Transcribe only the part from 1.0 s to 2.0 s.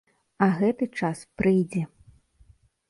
час прыйдзе!